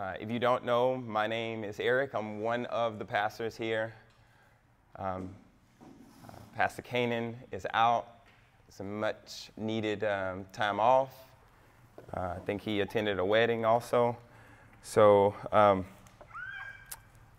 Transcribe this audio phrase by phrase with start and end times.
[0.00, 2.14] Uh, if you don't know, my name is Eric.
[2.14, 3.92] I'm one of the pastors here.
[4.96, 5.28] Um,
[6.26, 8.08] uh, Pastor Canaan is out.
[8.66, 11.10] It's a much needed um, time off.
[12.16, 14.16] Uh, I think he attended a wedding also.
[14.82, 15.84] So, um,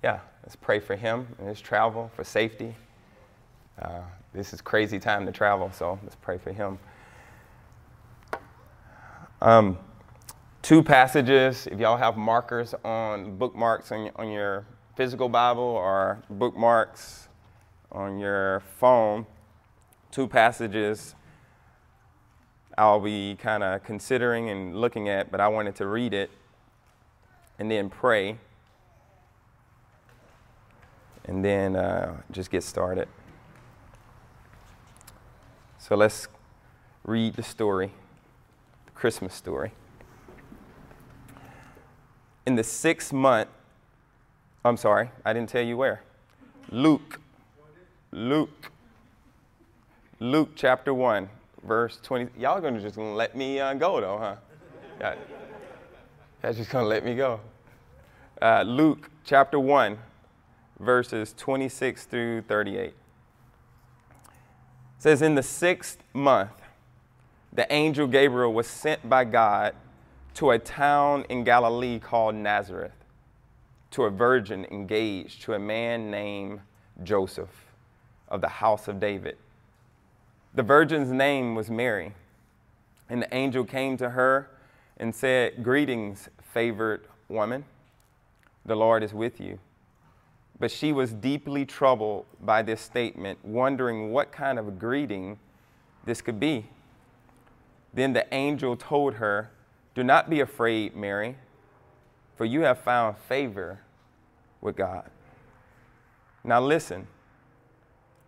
[0.04, 2.76] yeah, let's pray for him and his travel for safety.
[3.82, 4.02] Uh,
[4.36, 6.78] this is crazy time to travel, so let's pray for him.
[9.42, 9.80] Um,
[10.62, 11.68] two passages.
[11.68, 14.66] If y'all have markers on bookmarks on, on your
[14.96, 17.28] physical Bible or bookmarks
[17.92, 19.26] on your phone,
[20.12, 21.16] two passages
[22.78, 26.32] I'll be kind of considering and looking at, but I wanted to read it
[27.60, 28.38] and then pray
[31.26, 33.08] and then uh, just get started.
[35.78, 36.28] So let's
[37.04, 37.92] read the story,
[38.86, 39.74] the Christmas story
[42.46, 43.50] in the sixth month,
[44.64, 46.04] I'm sorry, I didn't tell you where.
[46.70, 47.20] Luke.
[48.12, 48.72] Luke.
[50.20, 51.30] Luke chapter 1,
[51.64, 52.40] verse 20.
[52.40, 54.36] Y'all are going to just let me uh, go, though, huh?
[55.00, 55.16] Yeah.
[56.44, 57.40] Y'all just going to let me go.
[58.40, 59.98] Uh, Luke chapter 1,
[60.80, 62.84] verses 26 through 38.
[62.84, 62.96] It
[65.00, 66.52] says, In the sixth month,
[67.52, 69.74] the angel Gabriel was sent by God
[70.36, 72.94] to a town in Galilee called Nazareth,
[73.92, 76.62] to a virgin engaged to a man named
[77.04, 77.68] Joseph
[78.30, 79.38] of the house of David.
[80.54, 82.14] The virgin's name was Mary,
[83.10, 84.50] and the angel came to her
[84.98, 87.66] and said, Greetings, favored woman,
[88.66, 89.60] the Lord is with you.
[90.60, 95.40] But she was deeply troubled by this statement, wondering what kind of greeting
[96.06, 96.68] this could be.
[97.94, 99.50] Then the angel told her,
[99.94, 101.36] do not be afraid, Mary,
[102.36, 103.80] for you have found favor
[104.62, 105.10] with God.
[106.44, 107.08] Now listen,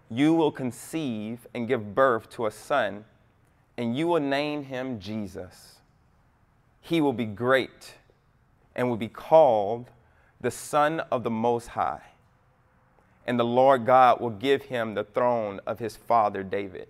[0.10, 3.06] you will conceive and give birth to a son,
[3.78, 5.78] and you will name him Jesus.
[6.82, 7.96] He will be great
[8.76, 9.90] and will be called
[10.42, 12.02] the Son of the Most High.
[13.26, 16.90] And the Lord God will give him the throne of his father David.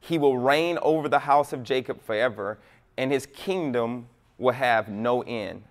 [0.00, 2.58] He will reign over the house of Jacob forever
[2.98, 5.62] and his kingdom will have no end.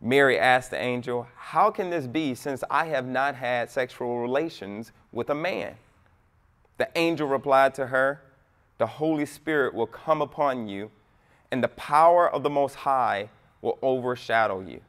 [0.00, 4.92] Mary asked the angel, How can this be since I have not had sexual relations
[5.10, 5.76] with a man?
[6.76, 8.20] The angel replied to her,
[8.76, 10.90] The Holy Spirit will come upon you,
[11.50, 13.30] and the power of the Most High
[13.62, 14.82] will overshadow you.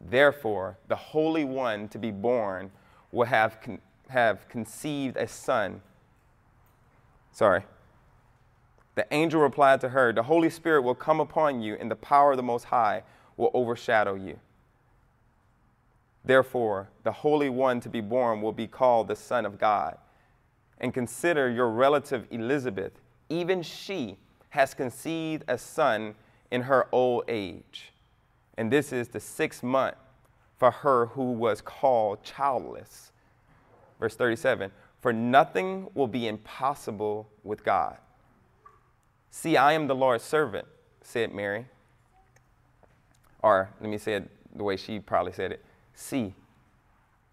[0.00, 2.70] Therefore, the Holy One to be born
[3.10, 5.80] will have, con- have conceived a son.
[7.32, 7.64] Sorry,
[8.94, 12.32] the angel replied to her, The Holy Spirit will come upon you, and the power
[12.32, 13.02] of the Most High
[13.36, 14.38] will overshadow you.
[16.24, 19.98] Therefore, the Holy One to be born will be called the Son of God.
[20.78, 22.92] And consider your relative Elizabeth,
[23.28, 24.16] even she
[24.50, 26.14] has conceived a son
[26.50, 27.92] in her old age.
[28.56, 29.96] And this is the sixth month
[30.56, 33.12] for her who was called childless.
[33.98, 37.98] Verse 37 For nothing will be impossible with God.
[39.36, 40.64] See, I am the Lord's servant,
[41.02, 41.66] said Mary.
[43.42, 45.62] Or let me say it the way she probably said it.
[45.96, 46.34] See,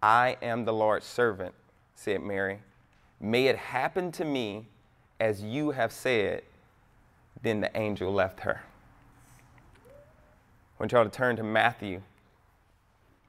[0.02, 1.54] I am the Lord's servant,
[1.94, 2.60] said Mary.
[3.20, 4.66] May it happen to me
[5.20, 6.42] as you have said.
[7.44, 8.64] Then the angel left her.
[9.86, 9.92] I
[10.80, 12.02] want y'all to turn to Matthew.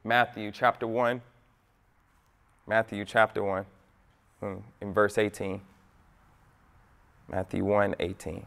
[0.03, 1.21] Matthew chapter 1.
[2.67, 3.67] Matthew chapter 1,
[4.41, 5.61] hmm, in verse 18.
[7.29, 8.47] Matthew 1 18.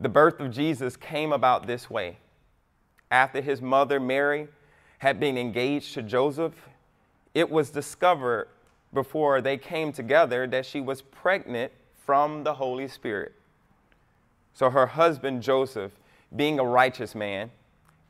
[0.00, 2.18] The birth of Jesus came about this way.
[3.10, 4.48] After his mother Mary
[4.98, 6.54] had been engaged to Joseph,
[7.34, 8.48] it was discovered
[8.92, 11.72] before they came together that she was pregnant
[12.04, 13.32] from the Holy Spirit.
[14.54, 15.92] So her husband Joseph,
[16.34, 17.50] being a righteous man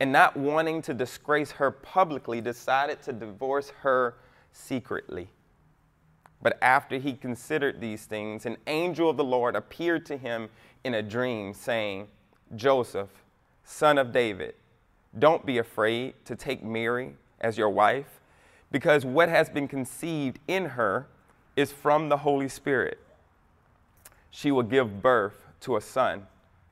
[0.01, 4.15] and not wanting to disgrace her publicly, decided to divorce her
[4.53, 5.29] secretly.
[6.41, 10.49] But after he considered these things, an angel of the Lord appeared to him
[10.85, 12.09] in a dream, saying,
[12.55, 13.11] Joseph,
[13.65, 14.55] son of David,
[15.19, 18.21] don't be afraid to take Mary as your wife,
[18.71, 21.07] because what has been conceived in her
[21.57, 22.99] is from the Holy Spirit.
[24.31, 26.27] She will give birth to a son,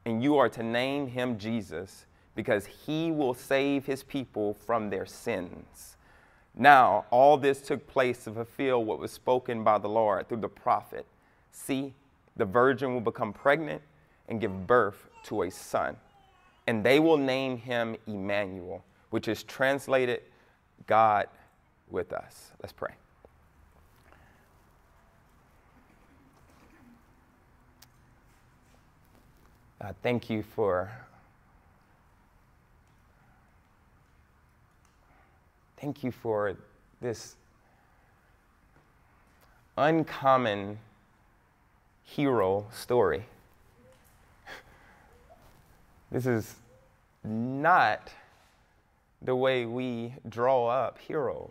[0.04, 5.06] and you are to name him Jesus, because he will save his people from their
[5.06, 5.95] sins.
[6.56, 10.48] Now, all this took place to fulfill what was spoken by the Lord through the
[10.48, 11.06] prophet.
[11.52, 11.92] See,
[12.36, 13.82] the virgin will become pregnant
[14.28, 15.96] and give birth to a son,
[16.66, 20.22] and they will name him Emmanuel, which is translated
[20.86, 21.28] God
[21.90, 22.52] with us.
[22.62, 22.94] Let's pray.
[29.82, 30.90] God, thank you for
[35.76, 36.56] thank you for
[37.00, 37.36] this
[39.76, 40.78] uncommon
[42.02, 43.24] hero story.
[46.10, 46.54] This is
[47.24, 48.12] not
[49.20, 51.50] the way we draw up heroes.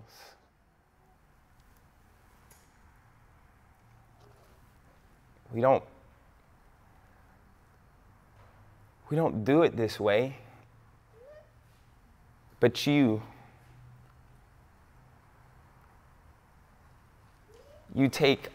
[5.53, 5.83] We don't
[9.09, 10.37] we don't do it this way.
[12.59, 13.21] But you
[17.95, 18.49] you take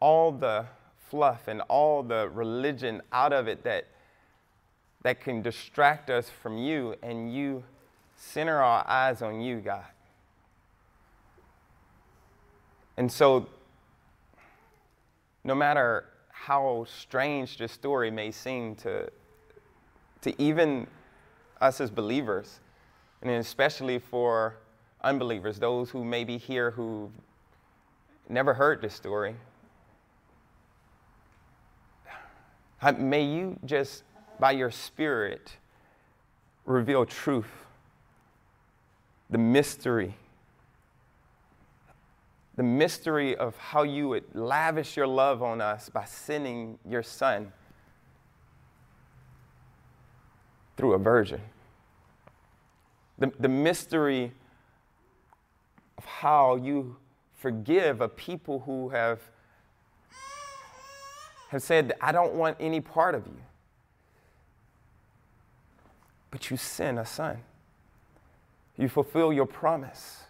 [0.00, 0.66] all the
[1.08, 3.86] fluff and all the religion out of it that,
[5.02, 7.64] that can distract us from you, and you
[8.16, 9.84] center our eyes on you, God.
[12.98, 13.46] And so,
[15.42, 19.10] no matter how strange this story may seem to,
[20.20, 20.86] to even
[21.60, 22.60] us as believers,
[23.22, 24.56] and especially for
[25.02, 27.10] unbelievers, those who may be here who
[28.28, 29.36] never heard this story.
[32.98, 34.04] May you just,
[34.38, 35.56] by your Spirit,
[36.64, 37.50] reveal truth,
[39.30, 40.14] the mystery,
[42.56, 47.52] the mystery of how you would lavish your love on us by sending your Son
[50.76, 51.40] through a virgin.
[53.18, 54.32] The, the mystery
[55.96, 56.96] of how you
[57.36, 59.20] forgive a people who have,
[61.50, 63.36] have said, I don't want any part of you.
[66.30, 67.38] But you send a son.
[68.76, 70.24] You fulfill your promise.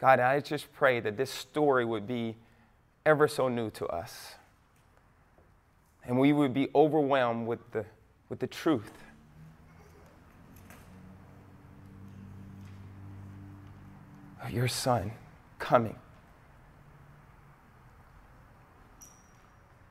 [0.00, 2.36] God, I just pray that this story would be
[3.04, 4.34] ever so new to us.
[6.04, 7.84] And we would be overwhelmed with the,
[8.28, 9.07] with the truth
[14.50, 15.12] your son
[15.58, 15.96] coming.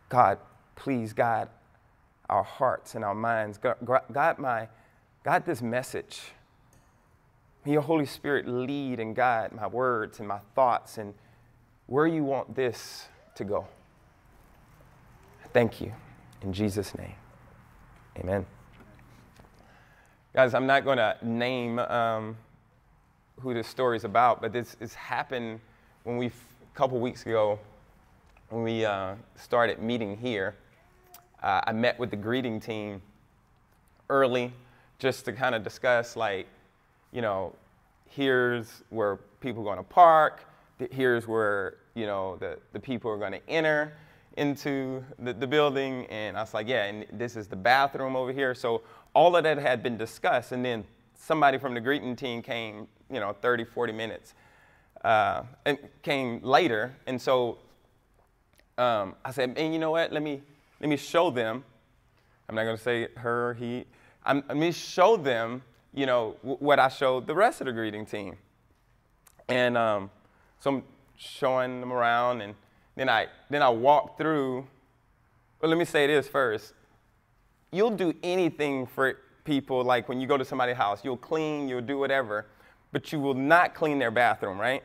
[0.10, 0.40] God,
[0.76, 1.50] please guide
[2.30, 3.58] our hearts and our minds.
[3.58, 4.68] God, my,
[5.24, 6.22] God, this message.
[7.66, 11.14] May your Holy Spirit lead and guide my words and my thoughts and
[11.88, 13.68] where you want this to go.
[15.54, 15.92] Thank you.
[16.42, 17.16] In Jesus' name,
[18.18, 18.46] amen.
[20.34, 22.38] Guys, I'm not going to name um,
[23.42, 25.60] who this story is about, but this, has happened
[26.04, 26.32] when we, a
[26.76, 27.60] couple weeks ago,
[28.50, 30.56] when we uh, started meeting here.
[31.44, 33.02] Uh, I met with the greeting team
[34.10, 34.54] early
[35.00, 36.48] just to kind of discuss, like,
[37.12, 37.54] you know,
[38.10, 40.46] here's where people are going to park,
[40.92, 43.94] here's where, you know, the, the people are going to enter
[44.38, 46.06] into the, the building.
[46.08, 48.56] And I was like, yeah, and this is the bathroom over here.
[48.56, 48.82] So
[49.14, 50.52] all of that had been discussed.
[50.52, 50.86] And then
[51.18, 54.34] somebody from the greeting team came you know, 30, 40 minutes.
[55.04, 56.96] Uh, and came later.
[57.06, 57.60] And so
[58.78, 60.12] um, I said, and you know what?
[60.12, 60.42] Let me,
[60.80, 61.64] let me show them.
[62.50, 63.86] I'm not going to say her, he.
[64.26, 65.62] I'm, let me show them,
[65.94, 68.38] you know, what I showed the rest of the greeting team.
[69.48, 70.10] And um,
[70.60, 70.84] so I'm
[71.16, 72.54] showing them around, and
[72.96, 74.68] then I, then I walk through.
[75.62, 76.74] Well, let me say this first.
[77.72, 79.18] You'll do anything for
[79.48, 82.46] people, like when you go to somebody's house, you'll clean, you'll do whatever
[82.92, 84.84] but you will not clean their bathroom, right?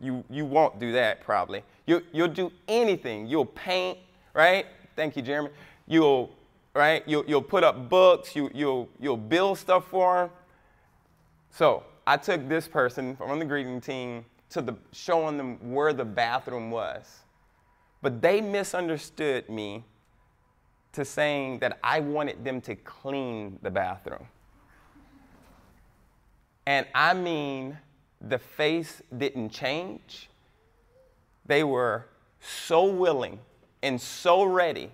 [0.00, 1.62] You, you won't do that probably.
[1.86, 3.26] You, you'll do anything.
[3.26, 3.98] You'll paint,
[4.34, 4.66] right?
[4.94, 5.50] Thank you, Jeremy.
[5.86, 6.30] You'll,
[6.74, 7.02] right?
[7.06, 8.34] You'll, you'll put up books.
[8.34, 10.30] You, you'll, you'll build stuff for them.
[11.50, 16.04] So I took this person from the greeting team to the, showing them where the
[16.04, 17.20] bathroom was.
[18.02, 19.84] But they misunderstood me
[20.96, 24.26] to saying that I wanted them to clean the bathroom.
[26.66, 27.78] And I mean,
[28.20, 30.28] the face didn't change.
[31.44, 32.06] They were
[32.40, 33.38] so willing
[33.82, 34.90] and so ready.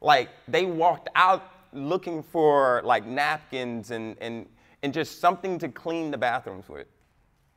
[0.00, 4.46] Like they walked out looking for like napkins and, and,
[4.82, 6.86] and just something to clean the bathrooms with.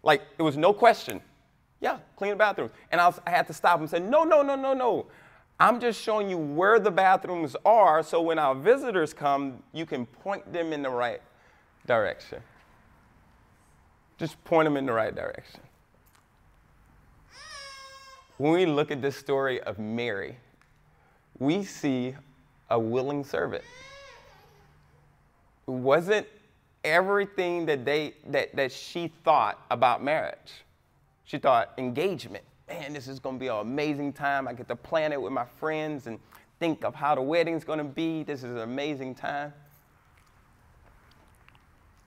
[0.03, 1.21] Like it was no question.
[1.81, 2.71] Yeah, clean the bathrooms.
[2.91, 5.07] And I, was, I had to stop and say, no, no, no, no, no.
[5.59, 10.05] I'm just showing you where the bathrooms are so when our visitors come, you can
[10.05, 11.21] point them in the right
[11.85, 12.41] direction.
[14.17, 15.59] Just point them in the right direction.
[18.37, 20.37] When we look at this story of Mary,
[21.39, 22.15] we see
[22.69, 23.63] a willing servant.
[25.67, 26.25] It wasn't
[26.85, 30.63] everything that, they, that, that she thought about marriage.
[31.25, 32.45] She thought engagement.
[32.69, 34.47] Man, this is going to be an amazing time.
[34.47, 36.19] I get to plan it with my friends and
[36.59, 38.21] think of how the wedding's going to be.
[38.21, 39.51] This is an amazing time.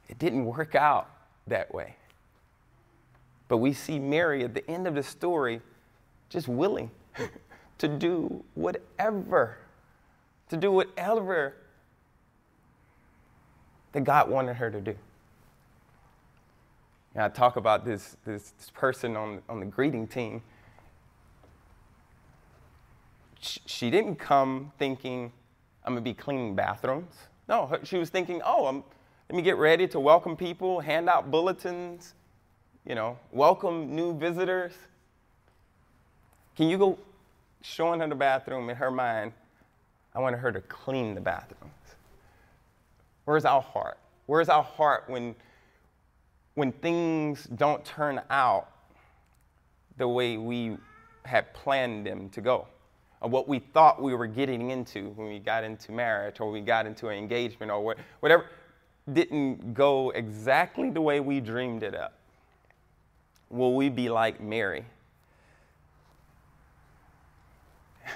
[0.09, 1.11] It didn't work out
[1.49, 1.97] that way.
[3.49, 5.61] But we see Mary at the end of the story
[6.29, 6.91] just willing
[7.79, 9.59] to do whatever,
[10.49, 11.57] to do whatever
[13.93, 14.95] that God wanted her to do.
[17.15, 20.43] And I talk about this, this, this person on, on the greeting team.
[23.41, 25.33] She, didn't come thinking,
[25.85, 27.13] I'm going to be cleaning bathrooms.
[27.49, 28.85] No, she was thinking, oh, I'm,
[29.29, 32.15] let me get ready to welcome people, hand out bulletins,
[32.87, 34.73] you know, welcome new visitors.
[36.57, 36.99] Can you go
[37.63, 39.33] showing her the bathroom in her mind?
[40.15, 41.73] I wanted her to clean the bathrooms.
[43.25, 43.99] Where's our heart?
[44.27, 45.35] Where's our heart when,
[46.55, 48.69] when things don't turn out
[49.97, 50.77] the way we
[51.25, 52.67] had planned them to go?
[53.21, 56.61] Or what we thought we were getting into when we got into marriage or we
[56.61, 58.47] got into an engagement or whatever
[59.13, 62.15] didn't go exactly the way we dreamed it up
[63.53, 64.85] will we be like Mary?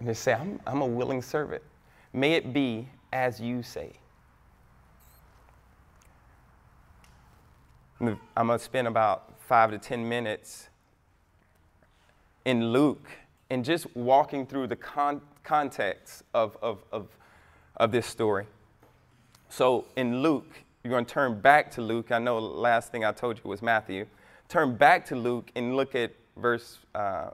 [0.00, 1.62] And just say, I'm, I'm a willing servant.
[2.12, 3.92] May it be as you say.
[8.00, 10.68] I'm going to spend about five to 10 minutes
[12.44, 13.08] in Luke
[13.50, 17.08] and just walking through the con- context of, of, of,
[17.76, 18.46] of this story.
[19.48, 22.12] So in Luke, you're going to turn back to Luke.
[22.12, 24.06] I know last thing I told you was Matthew
[24.48, 27.30] turn back to Luke and look at verse uh,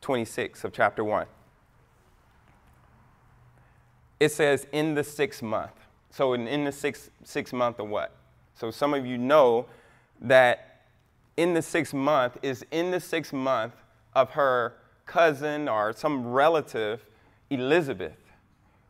[0.00, 1.26] 26 of chapter 1.
[4.20, 5.72] It says, in the sixth month.
[6.10, 8.14] So, in, in the sixth, sixth month of what?
[8.58, 9.66] So, some of you know
[10.20, 10.80] that
[11.36, 13.74] in the sixth month is in the sixth month
[14.16, 14.74] of her
[15.06, 17.04] cousin or some relative,
[17.50, 18.18] Elizabeth,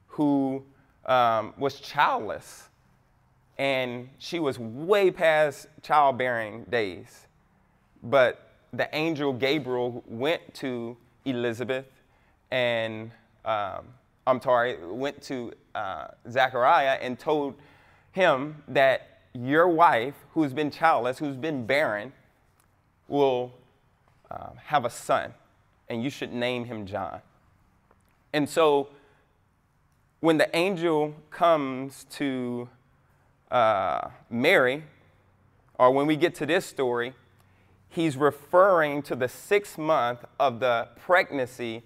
[0.07, 0.65] who
[1.05, 2.71] um, was childless.
[3.59, 7.27] And she was way past childbearing days.
[8.03, 10.97] But the angel Gabriel went to
[11.27, 11.87] Elizabeth
[12.51, 13.11] and,
[13.45, 13.85] um,
[14.27, 17.55] I'm sorry, went to uh, Zechariah and told
[18.13, 22.13] him that your wife, who's been childless, who's been barren,
[23.09, 23.53] will
[24.31, 25.33] uh, have a son,
[25.89, 27.21] and you should name him John.
[28.33, 28.89] And so
[30.21, 32.69] when the angel comes to
[33.51, 34.85] uh, Mary,
[35.79, 37.15] or when we get to this story,
[37.89, 41.83] he's referring to the sixth month of the pregnancy,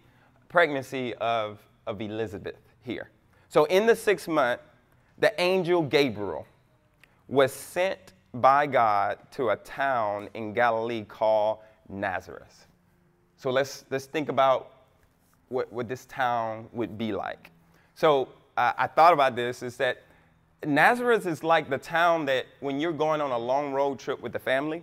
[0.48, 3.10] pregnancy of, of Elizabeth here.
[3.48, 4.60] So in the sixth month,
[5.18, 6.46] the angel Gabriel
[7.32, 12.66] was sent by God to a town in Galilee called Nazareth.
[13.38, 14.72] So let's, let's think about
[15.48, 17.50] what, what this town would be like.
[17.94, 20.02] So uh, I thought about this is that
[20.62, 24.34] Nazareth is like the town that when you're going on a long road trip with
[24.34, 24.82] the family,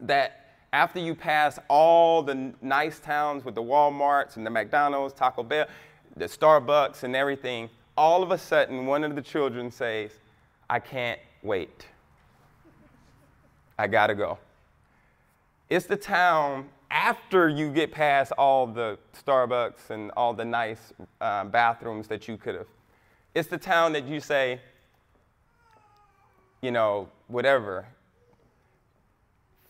[0.00, 5.44] that after you pass all the nice towns with the Walmarts and the McDonald's, Taco
[5.44, 5.66] Bell,
[6.16, 10.10] the Starbucks and everything, all of a sudden one of the children says,
[10.68, 11.86] I can't wait.
[13.78, 14.38] I gotta go.
[15.68, 21.44] It's the town after you get past all the Starbucks and all the nice uh,
[21.44, 22.66] bathrooms that you could have.
[23.34, 24.60] It's the town that you say,
[26.62, 27.86] you know, whatever,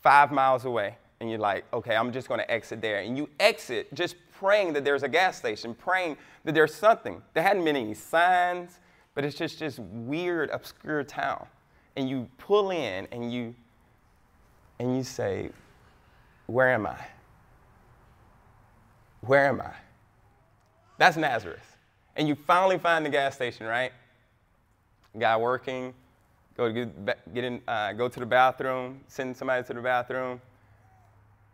[0.02, 3.00] five miles away and you're like, okay, I'm just to exit there.
[3.00, 7.23] And you exit just praying that there's a gas station, praying that there's something.
[7.35, 8.78] There hadn't been any signs,
[9.14, 11.47] but it's just this weird, obscure town.
[11.97, 13.55] And you pull in and you
[14.79, 15.50] and you say,
[16.47, 16.99] Where am I?
[19.23, 19.73] Where am I?
[20.99, 21.76] That's Nazareth.
[22.17, 23.93] And you finally find the gas station, right?
[25.19, 25.93] Guy working,
[26.57, 30.41] go to get, get in, uh, go to the bathroom, send somebody to the bathroom,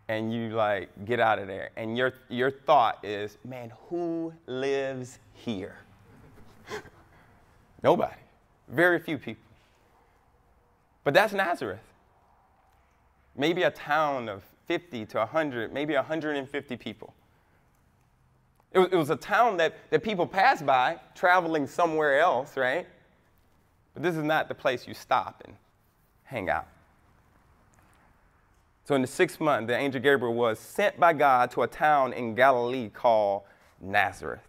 [0.08, 1.70] and you like get out of there.
[1.76, 5.76] And your your thought is, man, who lives here?
[7.82, 8.14] Nobody.
[8.68, 9.42] Very few people.
[11.04, 11.80] But that's Nazareth.
[13.36, 17.14] Maybe a town of 50 to 100, maybe 150 people.
[18.72, 22.86] It was, it was a town that, that people passed by traveling somewhere else, right?
[23.94, 25.56] But this is not the place you stop and
[26.24, 26.68] hang out.
[28.84, 32.12] So in the sixth month, the angel Gabriel was sent by God to a town
[32.12, 33.42] in Galilee called
[33.80, 34.46] Nazareth.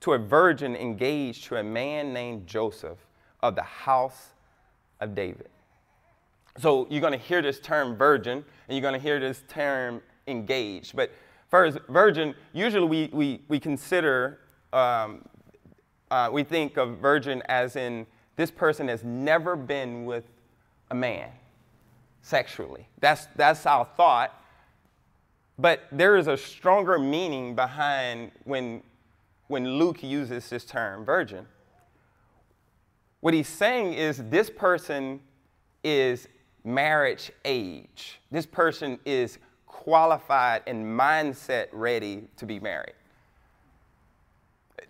[0.00, 2.98] to a virgin engaged to a man named Joseph
[3.42, 4.28] of the house
[5.00, 5.48] of David.
[6.58, 10.00] So you're going to hear this term virgin, and you're going to hear this term
[10.26, 10.96] engaged.
[10.96, 11.12] But
[11.50, 14.40] first, virgin, usually we, we, we consider,
[14.72, 15.24] um,
[16.10, 20.24] uh, we think of virgin as in this person has never been with
[20.90, 21.30] a man
[22.22, 22.88] sexually.
[23.00, 24.42] That's, that's our thought.
[25.58, 28.82] But there is a stronger meaning behind when,
[29.48, 31.46] when Luke uses this term, virgin.
[33.20, 35.20] What he's saying is this person
[35.82, 36.28] is
[36.66, 38.20] marriage age.
[38.30, 42.94] This person is qualified and mindset ready to be married.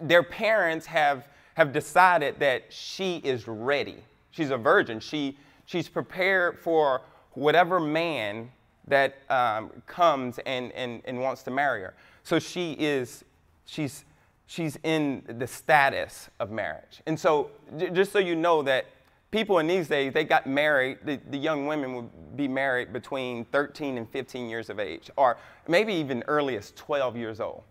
[0.00, 4.02] Their parents have, have decided that she is ready.
[4.30, 5.00] She's a virgin.
[5.00, 7.02] She, she's prepared for
[7.32, 8.50] whatever man
[8.86, 11.94] that um, comes and, and, and wants to marry her.
[12.22, 13.24] So she is,
[13.66, 14.04] she's,
[14.46, 17.02] she's in the status of marriage.
[17.06, 18.86] And so, j- just so you know that
[19.36, 23.44] people in these days, they got married, the, the young women would be married between
[23.44, 25.36] 13 and 15 years of age, or
[25.68, 27.62] maybe even early as 12 years old.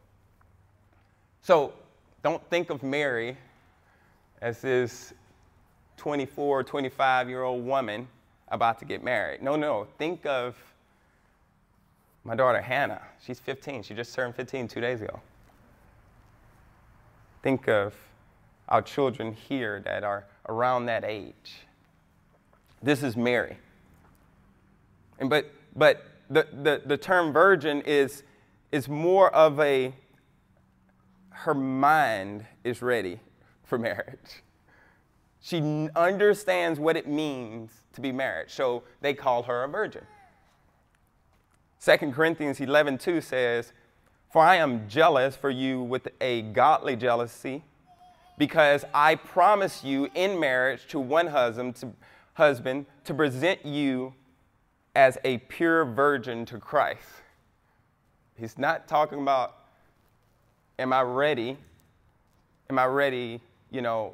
[1.42, 1.74] So
[2.24, 3.36] don't think of Mary
[4.44, 5.16] as this
[5.98, 8.08] 24, 25 year old woman
[8.50, 9.42] about to get married.
[9.42, 10.56] No, no, think of
[12.26, 13.02] my daughter Hannah.
[13.26, 13.82] She's 15.
[13.82, 15.20] She just turned 15 two days ago.
[17.42, 17.96] Think of
[18.70, 21.66] our children here that are around that age.
[22.82, 23.58] This is Mary.
[25.20, 28.24] And but but the, the, the term virgin is,
[28.72, 29.94] is more of a
[31.30, 33.20] her mind is ready
[33.64, 34.42] for marriage.
[35.42, 38.50] She understands what it means to be married.
[38.50, 40.04] So they call her a virgin.
[41.84, 43.74] 2 Corinthians 11 2 says,
[44.32, 47.64] For I am jealous for you with a godly jealousy
[48.38, 51.94] because I promise you in marriage to one husband to,
[52.34, 54.14] husband to present you
[54.96, 57.08] as a pure virgin to Christ.
[58.38, 59.56] He's not talking about,
[60.78, 61.58] am I ready?
[62.70, 63.42] Am I ready?
[63.72, 64.14] You know,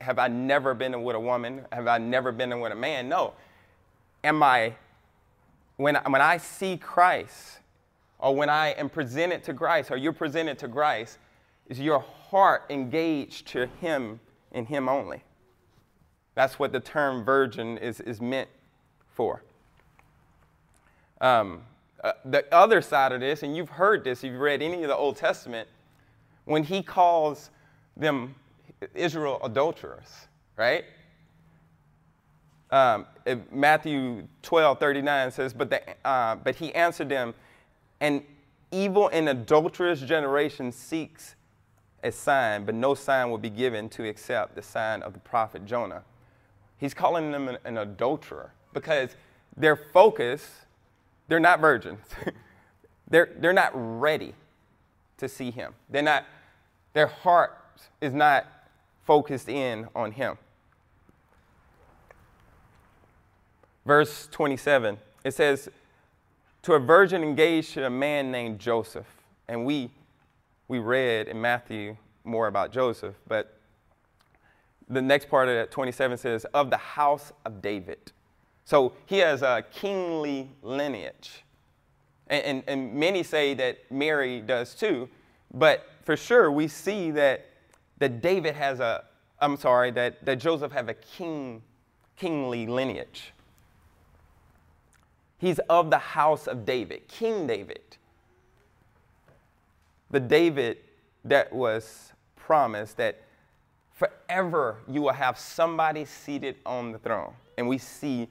[0.00, 1.64] have I never been with a woman?
[1.72, 3.08] Have I never been with a man?
[3.08, 3.34] No.
[4.24, 4.74] Am I,
[5.76, 7.58] when, when I see Christ,
[8.18, 11.18] or when I am presented to Christ, or you're presented to Christ,
[11.70, 14.20] is your heart engaged to Him
[14.52, 15.22] and Him only.
[16.34, 18.48] That's what the term virgin is, is meant
[19.14, 19.42] for.
[21.20, 21.62] Um,
[22.02, 24.88] uh, the other side of this, and you've heard this, if you've read any of
[24.88, 25.68] the Old Testament,
[26.44, 27.50] when he calls
[27.96, 28.34] them
[28.94, 30.84] Israel adulterers, right?
[32.70, 33.06] Um,
[33.52, 37.34] Matthew 12, 39 says, but, the, uh, but he answered them,
[38.00, 38.24] an
[38.72, 41.34] evil and adulterous generation seeks
[42.02, 45.66] a sign, but no sign will be given to accept the sign of the prophet
[45.66, 46.02] Jonah.
[46.78, 49.16] He's calling them an, an adulterer because
[49.56, 50.62] their focus,
[51.28, 52.00] they're not virgins.
[53.08, 54.34] they're, they're not ready
[55.18, 55.74] to see him.
[55.90, 56.24] They're not,
[56.94, 57.58] their heart
[58.00, 58.46] is not
[59.04, 60.38] focused in on him.
[63.84, 65.68] Verse 27, it says,
[66.62, 69.06] To a virgin engaged to a man named Joseph.
[69.48, 69.90] And we
[70.70, 73.58] we read in Matthew more about Joseph, but
[74.88, 78.12] the next part of that 27 says, of the house of David.
[78.64, 81.44] So he has a kingly lineage.
[82.28, 85.08] And, and, and, many say that Mary does too,
[85.52, 87.46] but for sure we see that,
[87.98, 89.02] that David has a,
[89.40, 91.62] I'm sorry, that, that Joseph have a king,
[92.16, 93.32] kingly lineage.
[95.38, 97.96] He's of the house of David, King David
[100.10, 100.78] the David
[101.24, 103.20] that was promised that
[103.92, 107.32] forever you will have somebody seated on the throne.
[107.58, 108.28] And we see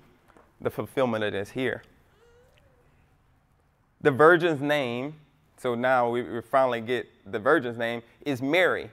[0.60, 1.84] the fulfillment of this here.
[4.02, 5.16] The virgin's name,
[5.58, 8.90] so now we, finally get the virgin's name, is Mary.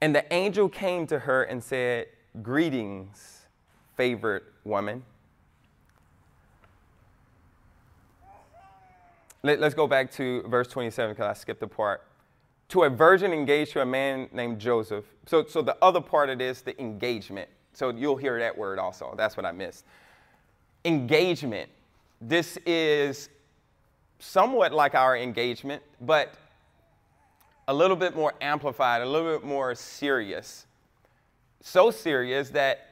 [0.00, 2.06] And the angel came to her and said,
[2.42, 3.46] Greetings,
[3.96, 5.04] favored woman.
[9.44, 12.02] Let, us go back to verse 27 because I skipped a part.
[12.70, 15.04] To a virgin engaged to a man named Joseph.
[15.26, 17.50] So, so the other part of this, the engagement.
[17.74, 19.14] So you'll hear that word also.
[19.18, 19.84] That's what I missed.
[20.86, 21.68] Engagement.
[22.22, 23.28] This is
[24.18, 26.32] somewhat like our engagement, but
[27.68, 30.64] a little bit more amplified, a little bit more serious.
[31.60, 32.88] So serious that,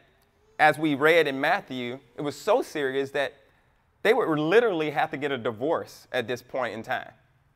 [0.59, 3.33] as we read in Matthew, it was so serious that
[4.03, 7.11] they would literally have to get a divorce at this point in time.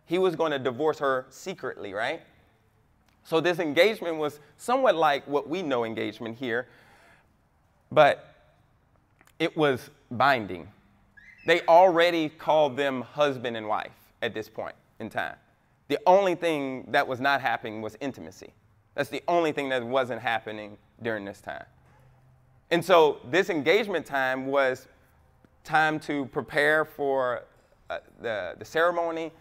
[0.07, 2.23] He was going to divorce her secretly, right?
[3.25, 6.69] So this engagement was somewhat like what we know engagement here,
[7.91, 8.35] but
[9.39, 10.69] it was binding.
[11.45, 15.35] They already called them husband and wife at this point in time.
[15.89, 18.53] The only thing that was not happening was intimacy.
[18.95, 21.65] That's the only thing that wasn't happening during this time.
[22.71, 24.89] And so this engagement time was
[25.67, 27.43] time to prepare for
[27.91, 29.33] uh, the, the ceremony,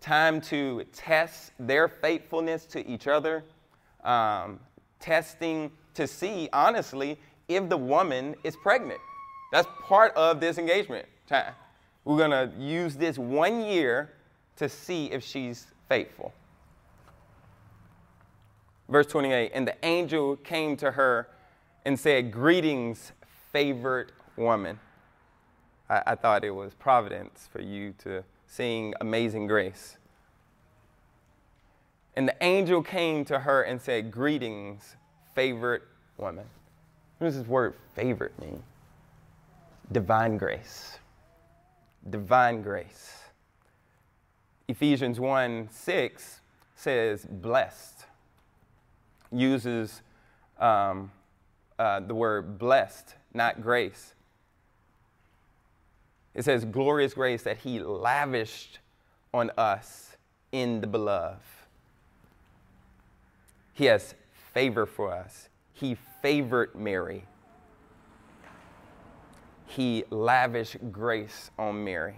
[0.00, 3.42] time to test their faithfulness to each other,
[4.04, 4.60] um,
[5.00, 9.00] testing to see, honestly, if the woman is pregnant.
[9.50, 11.54] That's part of this engagement time.
[12.04, 14.12] We're going to use this one year
[14.56, 16.32] to see if she's faithful.
[18.88, 21.28] Verse 28 And the angel came to her
[21.84, 23.12] and said, Greetings,
[23.52, 24.78] favored woman.
[25.90, 29.98] I, I thought it was providence for you to sing Amazing Grace.
[32.16, 34.96] And the angel came to her and said, Greetings,
[35.34, 35.82] favorite
[36.16, 36.46] woman.
[37.18, 38.62] What does this word favorite mean?
[39.92, 40.98] Divine grace.
[42.08, 43.24] Divine grace.
[44.68, 46.40] Ephesians 1 6
[46.76, 48.06] says, blessed,
[49.30, 50.00] uses
[50.58, 51.10] um,
[51.78, 54.14] uh, the word blessed, not grace.
[56.40, 58.78] It says, glorious grace that he lavished
[59.34, 60.16] on us
[60.52, 61.42] in the beloved.
[63.74, 64.14] He has
[64.54, 65.50] favor for us.
[65.74, 67.26] He favored Mary.
[69.66, 72.16] He lavished grace on Mary.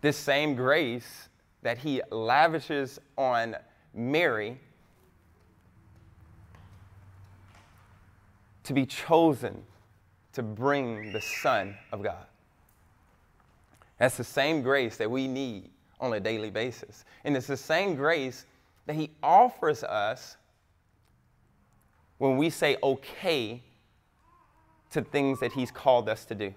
[0.00, 1.28] This same grace
[1.60, 3.56] that he lavishes on
[3.92, 4.58] Mary
[8.64, 9.62] to be chosen
[10.36, 12.26] to bring the Son of God.
[13.98, 17.06] That's the same grace that we need on a daily basis.
[17.24, 18.44] And it's the same grace
[18.84, 20.36] that He offers us
[22.18, 23.62] when we say okay
[24.90, 26.52] to things that He's called us to do.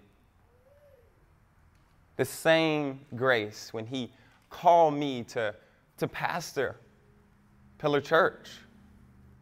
[2.17, 4.11] The same grace when He
[4.49, 5.55] called me to,
[5.99, 6.75] to pastor
[7.77, 8.49] Pillar Church.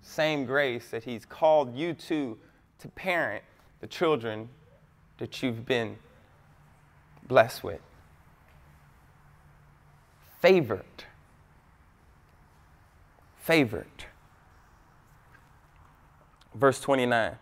[0.02, 2.38] Same grace that He's called you to
[2.80, 3.44] to parent
[3.82, 4.50] the children
[5.18, 5.98] that you've been
[7.28, 7.82] blessed with.
[10.42, 10.86] Favored.
[13.40, 13.86] Favored.
[16.54, 17.38] Verse 29.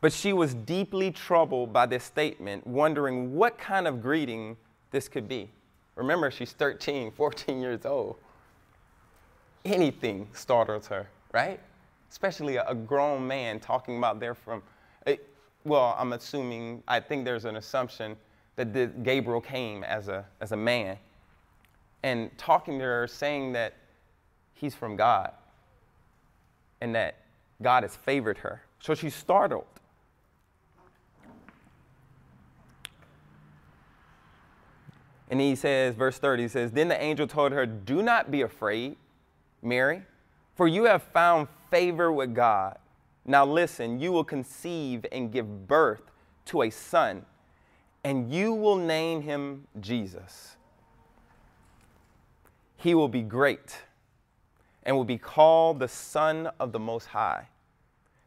[0.00, 4.56] But she was deeply troubled by this statement, wondering what kind of greeting
[4.90, 5.50] this could be.
[5.96, 8.16] Remember, she's 13, 14 years old.
[9.64, 11.60] Anything startles her, right?
[12.10, 14.62] Especially a, grown man talking about they're from,
[15.06, 15.22] it, eh,
[15.64, 18.16] well, I'm assuming, I think there's an assumption
[18.56, 20.96] that the, Gabriel came as a, as a man
[22.02, 23.74] and talking to her, saying that
[24.54, 25.32] he's from God
[26.80, 27.16] and that
[27.60, 28.62] God has favored her.
[28.80, 29.66] So she's startled.
[35.30, 38.42] And he says, verse 30, he says, Then the angel told her, Do not be
[38.42, 38.96] afraid,
[39.62, 40.02] Mary,
[40.58, 42.76] for you have found favor with God.
[43.24, 46.02] Now listen, you will conceive and give birth
[46.46, 47.24] to a son,
[48.02, 50.56] and you will name him Jesus.
[52.76, 53.82] He will be great
[54.82, 57.46] and will be called the Son of the Most High.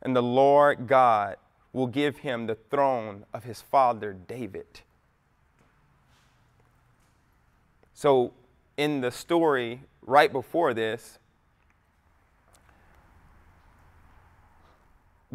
[0.02, 1.36] And the Lord God
[1.74, 4.80] will give him the throne of his father David.
[7.94, 8.32] So,
[8.78, 11.20] in the story right before this,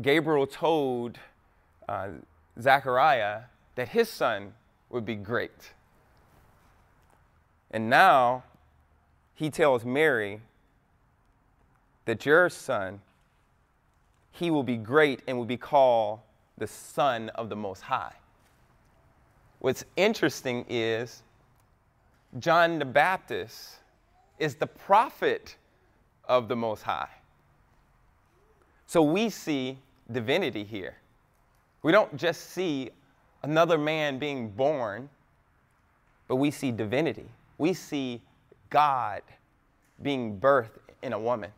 [0.00, 1.18] Gabriel told
[1.88, 2.08] uh,
[2.60, 3.42] Zechariah
[3.76, 4.52] that his son
[4.90, 5.72] would be great.
[7.70, 8.44] And now
[9.34, 10.40] he tells Mary
[12.04, 13.00] that your son,
[14.30, 16.20] he will be great and will be called
[16.58, 18.14] the Son of the Most High.
[19.58, 21.22] What's interesting is
[22.38, 23.76] John the Baptist
[24.38, 25.56] is the prophet
[26.24, 27.08] of the Most High.
[28.86, 29.78] So we see
[30.10, 30.96] divinity here.
[31.82, 32.90] We don't just see
[33.42, 35.08] another man being born,
[36.28, 37.26] but we see divinity.
[37.58, 38.20] We see
[38.70, 39.22] God
[40.02, 40.70] being birthed
[41.02, 41.50] in a woman.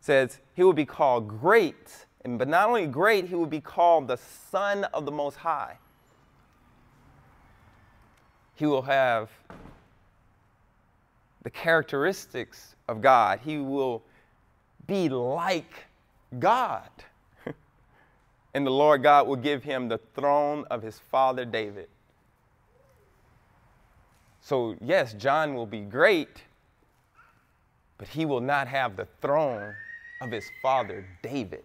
[0.00, 3.60] It says he will be called great, and but not only great, he will be
[3.60, 5.76] called the Son of the Most High.
[8.54, 9.30] He will have
[11.42, 13.40] the characteristics of God.
[13.44, 14.02] He will
[14.86, 15.87] be like
[16.38, 16.90] God.
[18.54, 21.88] and the Lord God will give him the throne of his father David.
[24.40, 26.42] So, yes, John will be great,
[27.98, 29.74] but he will not have the throne
[30.20, 31.64] of his father David.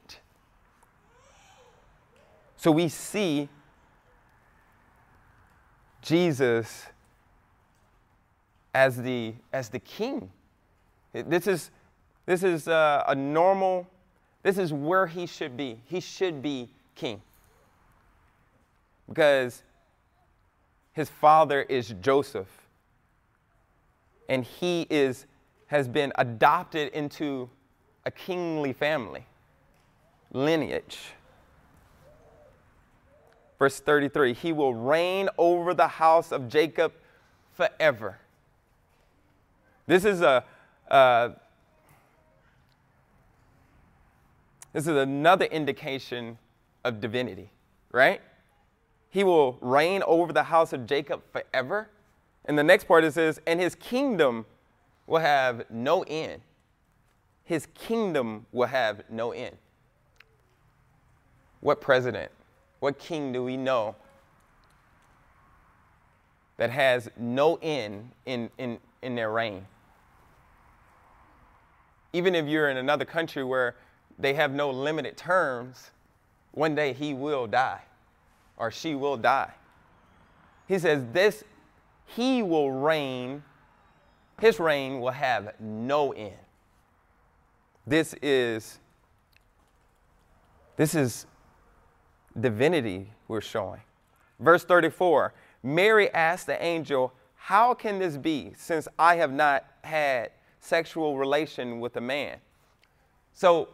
[2.57, 3.49] So we see
[6.01, 6.85] Jesus
[8.73, 10.31] as the, as the king.
[11.13, 11.71] This is,
[12.25, 13.87] this is a, a normal,
[14.43, 15.81] this is where he should be.
[15.85, 17.21] He should be king.
[19.07, 19.63] Because
[20.91, 22.67] his father is Joseph,
[24.29, 25.25] and he is,
[25.67, 27.49] has been adopted into
[28.05, 29.25] a kingly family,
[30.31, 30.99] lineage.
[33.57, 36.91] Verse 33 He will reign over the house of Jacob
[37.53, 38.17] forever.
[39.87, 40.43] This is a,
[40.89, 41.29] uh,
[44.73, 46.37] this is another indication
[46.83, 47.51] of divinity,
[47.91, 48.21] right?
[49.09, 51.89] He will reign over the house of Jacob forever.
[52.45, 54.45] And the next part it says, and his kingdom
[55.05, 56.41] will have no end.
[57.43, 59.55] His kingdom will have no end.
[61.59, 62.31] What president,
[62.79, 63.95] what king do we know
[66.57, 69.67] that has no end in, in, in their reign?
[72.11, 73.75] Even if you're in another country where
[74.19, 75.91] they have no limited terms,
[76.51, 77.81] one day he will die
[78.57, 79.51] or she will die.
[80.67, 81.43] He says, This,
[82.05, 83.43] he will reign,
[84.39, 86.35] his reign will have no end.
[87.85, 88.79] This is,
[90.77, 91.25] this is
[92.39, 93.81] divinity we're showing.
[94.39, 100.31] Verse 34 Mary asked the angel, How can this be since I have not had
[100.63, 102.37] sexual relation with a man.
[103.33, 103.69] So,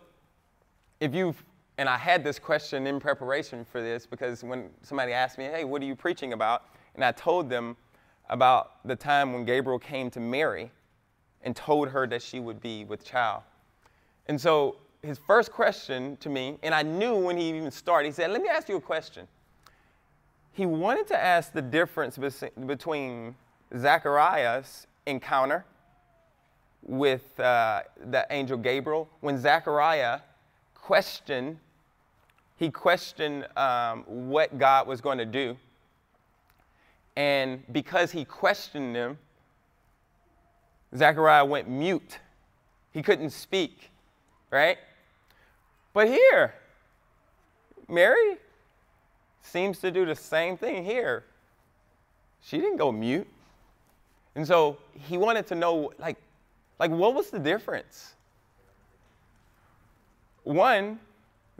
[1.00, 1.44] if you've,
[1.78, 5.64] and I had this question in preparation for this because when somebody asked me, hey,
[5.64, 6.64] what are you preaching about?
[6.96, 7.78] And I told them
[8.30, 10.72] about the time when Gabriel came to Mary
[11.44, 13.44] and told her that she would be with child.
[14.28, 18.12] And so his first question to me, and I knew when he even started, he
[18.12, 19.28] said, Let me ask you a question.
[20.52, 22.20] He wanted to ask the difference
[22.66, 23.36] between
[23.78, 25.66] Zechariah's encounter
[26.82, 30.20] with uh, the angel Gabriel when Zechariah
[30.90, 31.60] questioned,
[32.58, 35.56] he questioned um, what God was going to do.
[37.16, 39.20] And because he questioned them,
[40.96, 42.18] Zechariah went mute.
[42.92, 43.92] He couldn't speak,
[44.50, 44.80] right?
[45.94, 46.56] But here,
[47.88, 48.38] Mary
[49.44, 51.24] seems to do the same thing here.
[52.42, 53.28] She didn't go mute.
[54.34, 56.18] And so he wanted to know, like,
[56.80, 58.16] like, what was the difference?
[60.50, 61.00] One,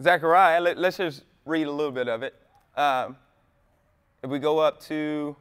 [0.02, 2.34] Zechariah, let, us just read a little bit of it.
[2.76, 3.18] Um,
[4.24, 5.36] if we go up to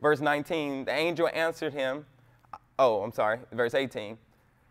[0.00, 2.06] verse 19, the angel answered him,
[2.78, 4.16] oh, I'm sorry, verse 18.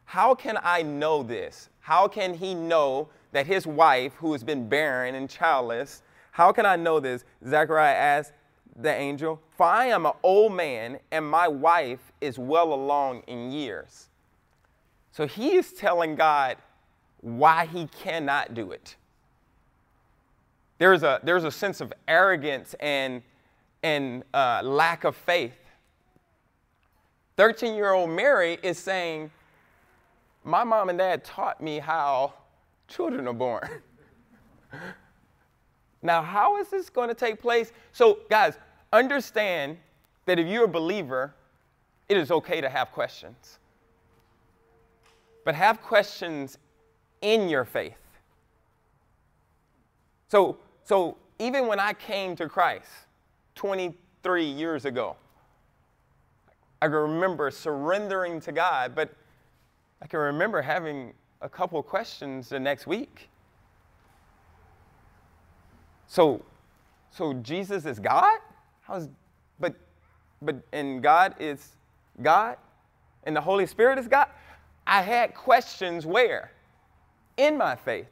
[0.06, 1.67] How can I know this?
[1.82, 6.01] How can he know that his wife, who has been barren and childless,
[6.32, 7.25] how can I know this?
[7.45, 8.32] Zechariah asked
[8.78, 13.51] the angel, For I am an old man, and my wife is well along in
[13.51, 14.08] years.
[15.12, 16.56] So he is telling God
[17.25, 18.95] why he cannot do it.
[20.77, 23.23] There's a, there's a sense of arrogance and,
[23.81, 25.57] and uh, lack of faith.
[27.35, 29.31] 13 year old Mary is saying,
[30.43, 32.33] My mom and dad taught me how
[32.88, 33.67] children are born.
[36.03, 37.71] now, how is this going to take place?
[37.91, 38.59] So, guys,
[38.93, 39.77] understand
[40.25, 41.33] that if you're a believer,
[42.07, 43.57] it is okay to have questions
[45.45, 46.57] but have questions
[47.25, 47.97] in your faith.
[50.27, 52.88] So, so even when I came to Christ
[53.55, 55.15] 23 years ago,
[56.81, 59.11] I can remember surrendering to God, but
[60.03, 63.27] I can remember having a couple questions the next week.
[66.05, 66.45] So,
[67.09, 68.38] so Jesus is God?
[68.81, 69.09] How's,
[69.59, 69.73] but,
[70.43, 71.75] but, and God is
[72.21, 72.57] God?
[73.23, 74.27] And the Holy Spirit is God?
[74.85, 76.51] I had questions where?
[77.37, 78.07] In my faith.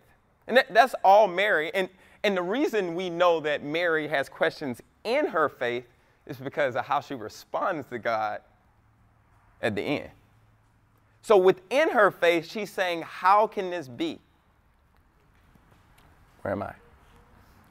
[0.47, 1.71] And that, that's all Mary.
[1.73, 1.89] And,
[2.23, 5.85] and the reason we know that Mary has questions in her faith
[6.25, 8.41] is because of how she responds to God
[9.61, 10.09] at the end.
[11.21, 14.19] So within her faith, she's saying, How can this be?
[16.41, 16.73] Where am I?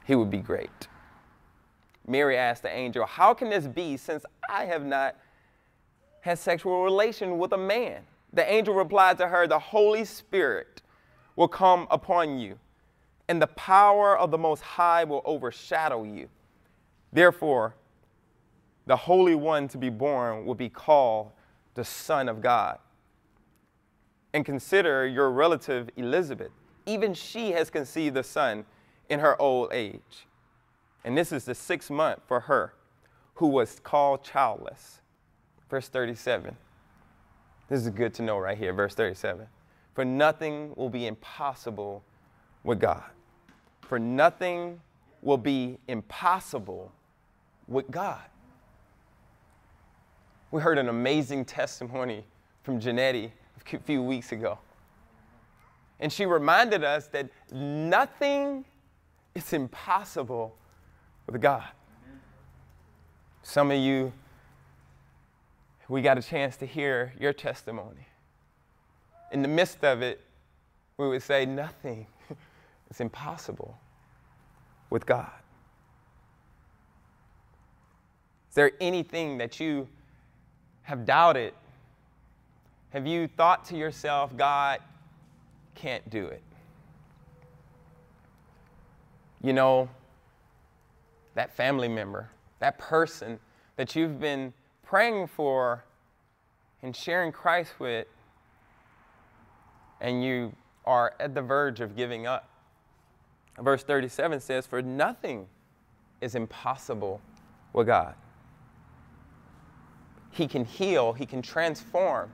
[0.06, 0.88] He would be great.
[2.06, 5.16] Mary asked the angel, How can this be since I have not
[6.20, 8.02] had sexual relation with a man?
[8.32, 10.81] The angel replied to her, The Holy Spirit
[11.36, 12.58] will come upon you,
[13.28, 16.28] and the power of the Most High will overshadow you.
[17.12, 17.74] Therefore,
[18.86, 21.30] the Holy One to be born will be called
[21.74, 22.78] the Son of God.
[24.34, 26.50] And consider your relative Elizabeth.
[26.86, 28.64] Even she has conceived a son
[29.08, 30.26] in her old age.
[31.04, 32.74] And this is the sixth month for her,
[33.34, 35.00] who was called childless.
[35.68, 36.56] Verse 37.
[37.68, 39.46] This is good to know right here, verse 37.
[39.94, 42.02] For nothing will be impossible
[42.64, 43.04] with God.
[43.82, 44.80] For nothing
[45.20, 46.92] will be impossible
[47.68, 48.22] with God.
[50.50, 52.24] We heard an amazing testimony
[52.62, 53.30] from Janetti
[53.72, 54.58] a few weeks ago.
[56.00, 58.64] And she reminded us that nothing
[59.34, 60.56] is impossible
[61.26, 61.68] with God.
[63.42, 64.12] Some of you,
[65.88, 68.06] we got a chance to hear your testimony.
[69.32, 70.20] In the midst of it,
[70.98, 72.06] we would say, nothing
[72.90, 73.76] is impossible
[74.90, 75.30] with God.
[78.50, 79.88] Is there anything that you
[80.82, 81.54] have doubted?
[82.90, 84.80] Have you thought to yourself, God
[85.74, 86.42] can't do it?
[89.42, 89.88] You know,
[91.34, 93.40] that family member, that person
[93.76, 95.82] that you've been praying for
[96.82, 98.06] and sharing Christ with,
[100.02, 100.52] and you
[100.84, 102.48] are at the verge of giving up.
[103.58, 105.46] Verse 37 says, For nothing
[106.20, 107.20] is impossible
[107.72, 108.14] with God.
[110.30, 112.30] He can heal, He can transform,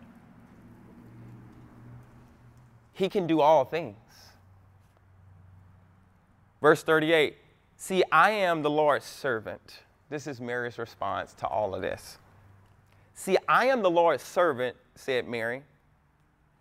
[2.94, 3.96] He can do all things.
[6.60, 7.36] Verse 38
[7.76, 9.80] See, I am the Lord's servant.
[10.10, 12.18] This is Mary's response to all of this.
[13.14, 15.62] See, I am the Lord's servant, said Mary.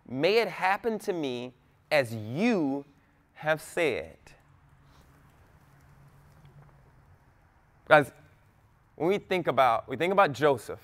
[0.08, 1.52] May it happen to me
[1.90, 2.84] as you
[3.34, 4.16] have said.
[7.86, 8.10] Guys,
[8.96, 10.80] when we think about we think about Joseph,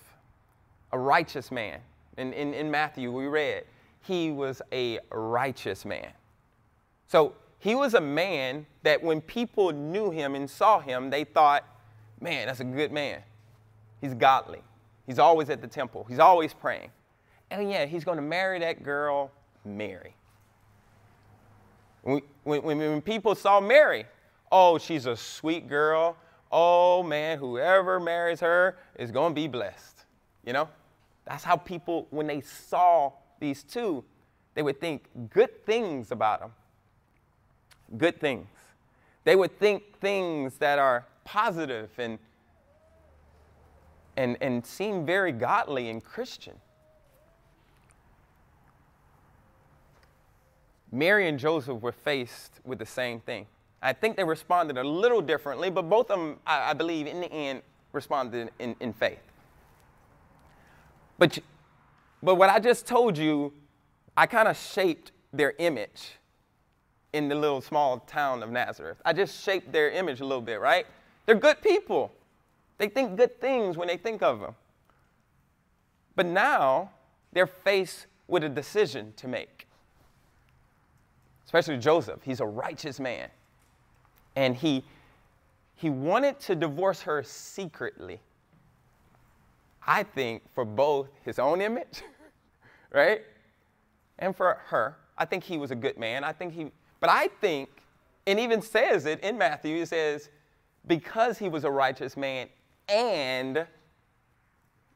[0.92, 1.80] a righteous man.
[2.16, 3.64] In, in, in Matthew, we read,
[4.02, 6.12] he was a righteous man.
[7.08, 11.64] So he was a man that when people knew him and saw him, they thought,
[12.20, 13.20] man, that's a good man.
[14.00, 14.62] He's godly.
[15.06, 16.06] He's always at the temple.
[16.08, 16.90] He's always praying.
[17.60, 19.30] And yeah, he's going to marry that girl,
[19.64, 20.14] Mary.
[22.02, 24.06] When, when, when, people saw Mary,
[24.50, 26.16] oh, she's a sweet girl.
[26.50, 30.04] Oh, man, whoever marries her is going to be blessed.
[30.44, 30.68] You know?
[31.26, 34.04] That's how people, when they saw these two,
[34.54, 36.52] they would think good things about them.
[37.96, 38.48] Good things.
[39.22, 42.18] They would think things that are positive and,
[44.16, 46.54] and, and seem very godly and Christian.
[50.94, 53.46] Mary and Joseph were faced with the same thing.
[53.82, 57.20] I think they responded a little differently, but both of them, I, I believe, in
[57.20, 59.18] the end, responded in, in faith.
[61.18, 61.40] But,
[62.22, 63.52] but what I just told you,
[64.16, 66.12] I kind of shaped their image
[67.12, 68.98] in the little small town of Nazareth.
[69.04, 70.86] I just shaped their image a little bit, right?
[71.26, 72.12] They're good people.
[72.78, 74.54] They think good things when they think of them.
[76.14, 76.90] But now
[77.32, 79.66] they're faced with a decision to make.
[81.54, 82.18] Especially Joseph.
[82.24, 83.28] He's a righteous man.
[84.34, 84.82] And he,
[85.76, 88.18] he wanted to divorce her secretly.
[89.86, 92.02] I think for both his own image,
[92.92, 93.20] right?
[94.18, 94.96] And for her.
[95.16, 96.24] I think he was a good man.
[96.24, 97.68] I think he, but I think,
[98.26, 100.30] and even says it in Matthew, he says,
[100.88, 102.48] because he was a righteous man
[102.88, 103.64] and,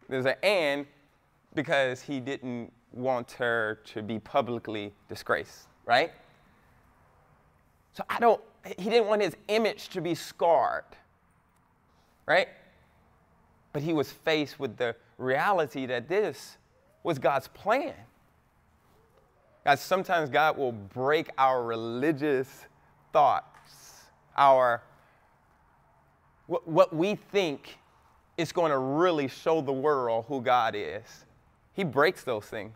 [0.08, 0.86] there's an and,
[1.54, 6.10] because he didn't want her to be publicly disgraced, right?
[7.92, 10.84] So I don't, he didn't want his image to be scarred,
[12.26, 12.48] right?
[13.72, 16.58] But he was faced with the reality that this
[17.02, 17.94] was God's plan.
[19.64, 22.66] Guys, sometimes God will break our religious
[23.12, 24.04] thoughts,
[24.36, 24.82] our
[26.46, 27.78] what, what we think
[28.38, 31.26] is going to really show the world who God is.
[31.74, 32.74] He breaks those things.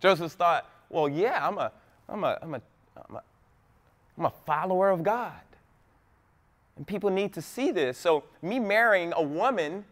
[0.00, 1.72] Joseph thought, well, yeah, I'm a,
[2.08, 2.62] I'm a, I'm a,
[3.08, 3.22] I'm a,
[4.18, 5.32] I'm a follower of God.
[6.76, 7.98] And people need to see this.
[7.98, 9.84] So, me marrying a woman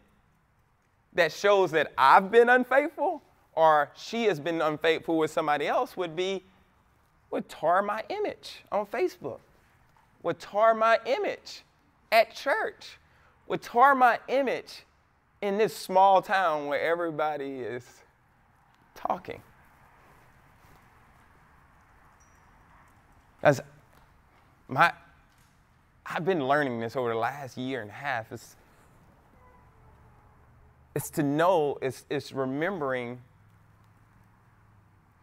[1.13, 3.21] that shows that I've been unfaithful
[3.53, 6.43] or she has been unfaithful with somebody else would be,
[7.31, 9.39] would tar my image on Facebook,
[10.21, 11.63] would tar my image
[12.11, 12.99] at church,
[13.47, 14.83] would tar my image
[15.41, 17.83] in this small town where everybody is
[18.93, 19.41] talking.
[23.41, 23.61] As
[24.67, 24.91] my,
[26.05, 28.31] I've been learning this over the last year and a half.
[28.31, 28.55] It's,
[30.95, 33.21] It's to know, it's, it's remembering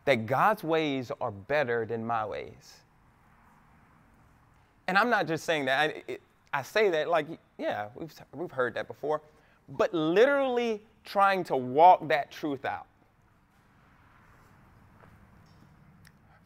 [0.04, 2.74] that God's ways are better than my ways.
[4.86, 5.80] And I'm not just saying that.
[5.80, 6.20] I, it,
[6.52, 7.26] I say that like,
[7.58, 9.20] yeah, we've, we've heard that before,
[9.68, 12.86] but literally trying to walk that truth out.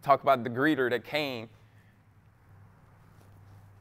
[0.02, 1.50] Talk about the greeter that came.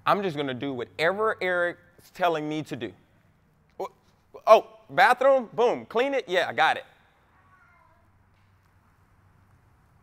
[0.08, 2.94] I'm just going to do whatever Eric's telling me to do.
[4.48, 5.50] Oh, bathroom?
[5.52, 5.86] Boom.
[5.86, 6.24] Clean it?
[6.30, 6.86] Yeah, I got it.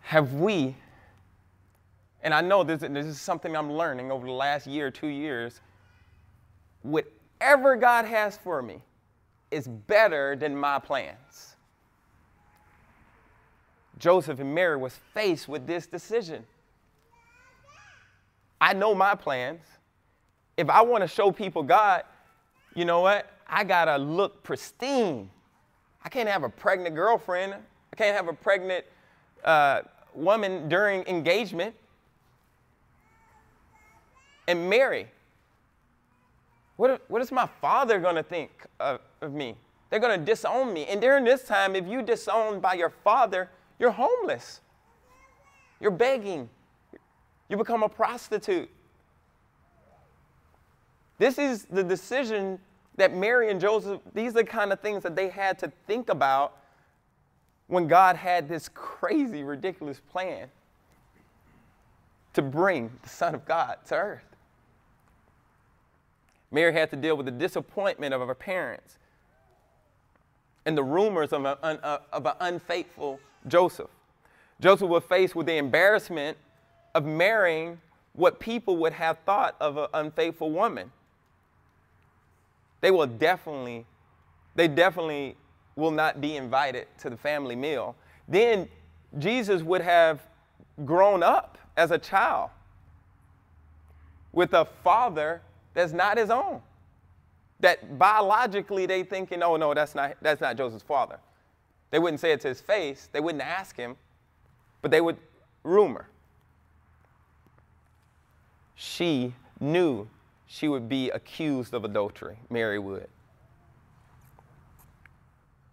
[0.02, 0.76] Have we,
[2.22, 5.62] and I know this, this is something I'm learning over the last year, two years,
[6.82, 8.82] whatever God has for me
[9.50, 11.56] is better than my plans.
[13.98, 16.44] Joseph and Mary was faced with this decision.
[18.60, 19.62] I know my plans.
[20.56, 22.04] If I want to show people God,
[22.74, 23.30] you know what?
[23.48, 25.30] I got to look pristine.
[26.04, 27.54] I can't have a pregnant girlfriend.
[27.54, 28.84] I can't have a pregnant
[29.44, 29.82] uh,
[30.14, 31.74] woman during engagement.
[34.46, 35.08] And Mary,
[36.76, 38.50] what, what is my father going to think
[38.80, 39.56] of, of me?
[39.90, 40.86] They're going to disown me.
[40.86, 43.48] And during this time, if you disowned by your father,
[43.78, 44.60] you're homeless.
[45.80, 46.48] You're begging.
[47.48, 48.70] You become a prostitute.
[51.18, 52.58] This is the decision
[52.96, 56.08] that Mary and Joseph, these are the kind of things that they had to think
[56.08, 56.56] about
[57.66, 60.48] when God had this crazy, ridiculous plan
[62.34, 64.36] to bring the Son of God to earth.
[66.50, 68.98] Mary had to deal with the disappointment of her parents
[70.66, 73.90] and the rumors of, a, uh, of an unfaithful Joseph.
[74.60, 76.38] Joseph was faced with the embarrassment
[76.94, 77.80] of marrying
[78.12, 80.90] what people would have thought of an unfaithful woman
[82.84, 83.86] they will definitely,
[84.56, 85.36] they definitely
[85.74, 87.96] will not be invited to the family meal.
[88.28, 88.68] Then
[89.18, 90.20] Jesus would have
[90.84, 92.50] grown up as a child
[94.32, 95.40] with a father
[95.72, 96.60] that's not his own.
[97.60, 101.18] That biologically they thinking, oh no, that's not, that's not Joseph's father.
[101.90, 103.96] They wouldn't say it to his face, they wouldn't ask him,
[104.82, 105.16] but they would
[105.62, 106.06] rumor.
[108.74, 110.06] She knew
[110.46, 113.08] she would be accused of adultery, Mary would.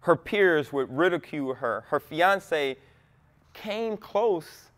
[0.00, 1.84] Her peers would ridicule her.
[1.88, 2.76] Her fiance
[3.52, 4.70] came close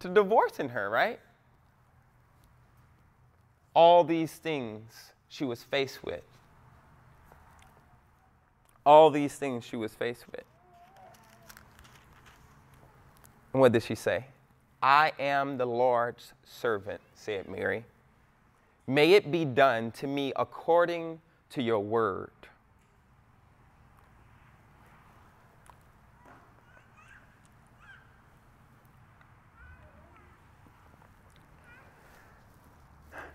[0.00, 1.20] to divorcing her, right?
[3.74, 6.22] All these things she was faced with.
[8.84, 10.44] All these things she was faced with.
[13.52, 14.26] And what did she say?
[14.82, 17.84] I am the Lord's servant, said Mary.
[18.86, 21.20] May it be done to me according
[21.50, 22.30] to your word.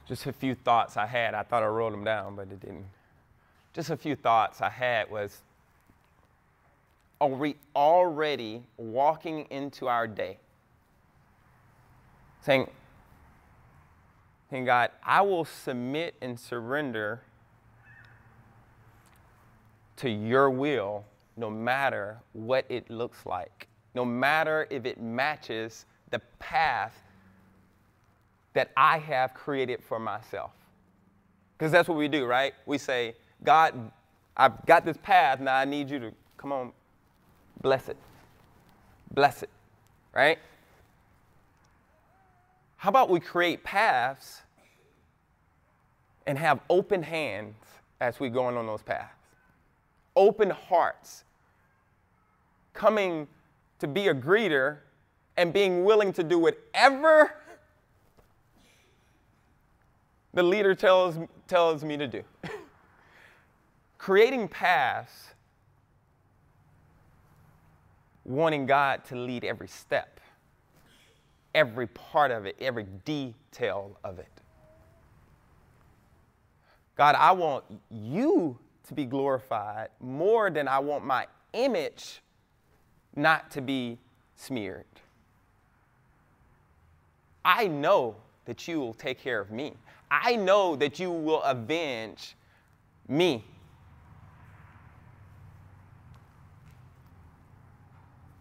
[0.07, 1.33] Just a few thoughts I had.
[1.33, 2.85] I thought I wrote them down, but it didn't.
[3.73, 5.41] Just a few thoughts I had was
[7.19, 10.37] are we already walking into our day
[12.41, 12.69] saying,
[14.51, 17.21] and God, I will submit and surrender
[19.97, 21.03] to your will
[21.35, 26.93] no matter what it looks like, no matter if it matches the path
[28.53, 30.51] that I have created for myself.
[31.57, 32.53] Because that's what we do, right?
[32.65, 33.91] We say, God,
[34.35, 36.71] I've got this path, now I need you to come on,
[37.61, 37.97] bless it.
[39.11, 39.49] Bless it,
[40.13, 40.37] right?
[42.77, 44.43] How about we create paths
[46.27, 47.55] and have open hands
[47.99, 49.13] as we're going on those paths?
[50.15, 51.23] Open hearts,
[52.73, 53.27] coming
[53.79, 54.77] to be a greeter
[55.37, 57.33] and being willing to do whatever
[60.33, 61.17] the leader tells,
[61.47, 62.23] tells me to do.
[63.97, 65.33] Creating paths,
[68.23, 70.16] wanting God to lead every step
[71.57, 74.29] every part of it, every detail of it.
[76.95, 82.21] God, I want you to be glorified more than I want my image
[83.15, 83.97] not to be
[84.35, 84.85] smeared.
[87.43, 89.73] I know that you will take care of me.
[90.11, 92.35] I know that you will avenge
[93.07, 93.43] me.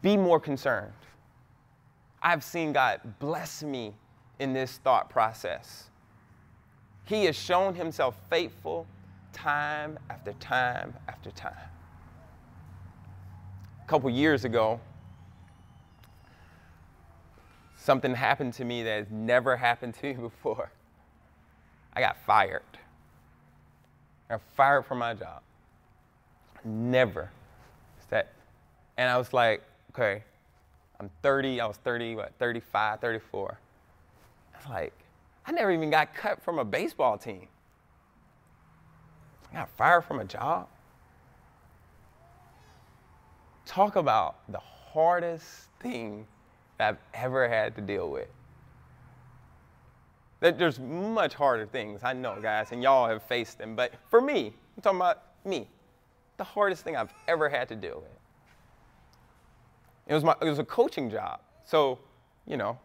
[0.03, 0.93] Be more concerned.
[2.27, 3.95] I've seen God bless me
[4.41, 5.91] in this thought process.
[7.05, 8.85] He has shown himself faithful
[9.33, 11.53] time after time after time.
[13.81, 14.81] a couple years ago,
[17.77, 20.73] something happened to me that has never happened to me before.
[21.93, 22.63] I got fired.
[24.29, 25.43] I got fired from my job.
[26.65, 27.31] Never.
[28.11, 28.33] That,
[28.97, 29.63] and I was like,
[29.93, 30.25] okay,
[30.99, 33.59] I'm 30, I was 30, what, 35, 34.
[34.55, 34.93] I was like,
[35.47, 37.49] I never even got cut from a baseball team.
[39.51, 40.69] I got fired from a job.
[43.65, 46.27] Talk about the hardest thing
[46.79, 48.29] that I've ever had to deal with.
[50.41, 53.75] There's much harder things, I know, guys, and y'all have faced them.
[53.75, 55.69] But for me, I'm talking about me,
[56.37, 58.16] the hardest thing I've ever had to deal with.
[60.07, 61.41] It was, my, it was a coaching job.
[61.65, 61.99] So,
[62.47, 62.79] you know,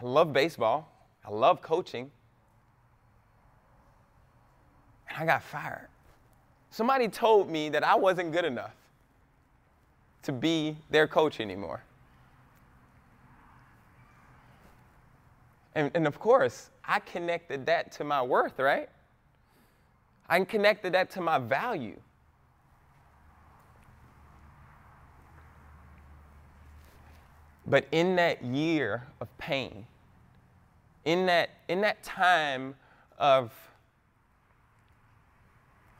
[0.00, 0.90] I love baseball,
[1.24, 2.10] I love coaching,
[5.08, 5.88] and I got fired.
[6.70, 8.74] Somebody told me that I wasn't good enough
[10.22, 11.82] to be their coach anymore.
[15.74, 18.88] And, and of course, I connected that to my worth, right?
[20.28, 21.98] I connected that to my value.
[27.68, 29.86] But in that year of pain,
[31.04, 32.74] in that, in that time
[33.18, 33.52] of,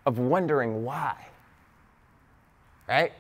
[0.07, 1.27] of wondering why,
[2.89, 3.13] right?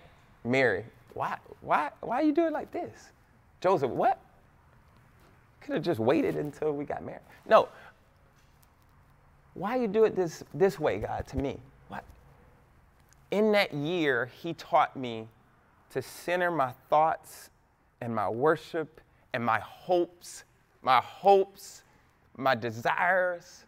[0.44, 3.10] Mary, why, why, why you doing like this?
[3.60, 4.18] Joseph, what?
[5.60, 7.20] Could have just waited until we got married.
[7.46, 7.68] No.
[9.52, 11.58] Why you do it this, this way, God, to me?
[11.88, 12.04] What?
[13.30, 15.28] In that year, he taught me
[15.90, 17.50] to center my thoughts
[18.00, 19.00] and my worship
[19.32, 20.44] and my hopes,
[20.82, 21.82] my hopes,
[22.36, 23.64] my desires.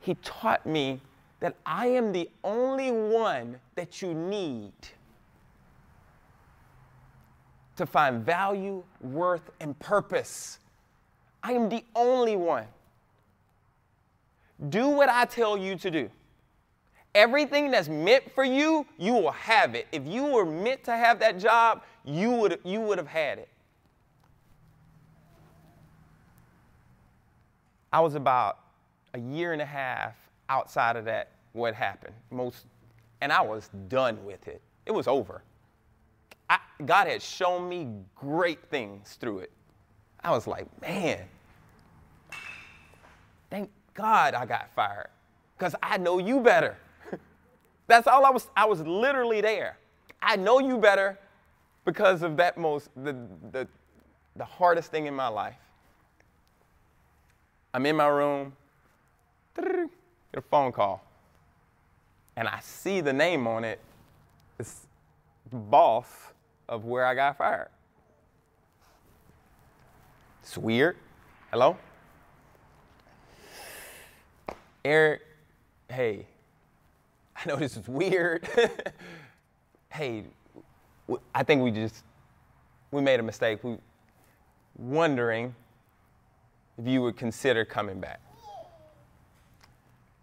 [0.00, 1.00] He taught me
[1.40, 4.72] that I am the only one that you need
[7.76, 10.58] to find value, worth, and purpose.
[11.42, 12.66] I am the only one.
[14.70, 16.10] Do what I tell you to do.
[17.16, 19.86] Everything that's meant for you, you will have it.
[19.90, 23.48] If you were meant to have that job, you would, you would have had it.
[27.90, 28.58] I was about
[29.14, 30.14] a year and a half
[30.50, 32.12] outside of that, what happened.
[32.30, 32.66] Most,
[33.22, 34.60] and I was done with it.
[34.84, 35.40] It was over.
[36.50, 39.52] I, God had shown me great things through it.
[40.22, 41.20] I was like, man,
[43.48, 45.08] thank God I got fired
[45.56, 46.76] because I know you better.
[47.86, 49.78] That's all I was, I was literally there.
[50.20, 51.18] I know you better
[51.84, 53.16] because of that most, the,
[53.52, 53.68] the,
[54.34, 55.54] the hardest thing in my life.
[57.72, 58.54] I'm in my room,
[59.54, 59.66] get
[60.34, 61.04] a phone call,
[62.36, 63.80] and I see the name on it.
[64.58, 64.86] It's
[65.52, 66.06] boss
[66.68, 67.68] of where I got fired.
[70.42, 70.96] It's weird.
[71.50, 71.76] Hello?
[74.84, 75.22] Eric,
[75.88, 76.26] hey,
[77.44, 78.48] I know this is weird.
[79.90, 80.24] hey,
[81.34, 82.04] I think we just,
[82.90, 83.62] we made a mistake.
[83.62, 83.76] We
[84.76, 85.54] wondering
[86.78, 88.20] if you would consider coming back.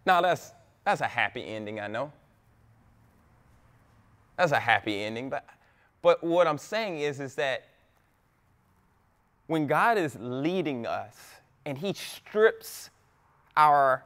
[0.05, 0.51] Now that's,
[0.86, 2.11] that's a happy ending, I know.
[4.38, 5.45] That's a happy ending, but
[6.03, 7.64] but what I'm saying is, is that
[9.47, 11.16] when God is leading us
[11.66, 12.91] and He strips
[13.55, 14.03] our,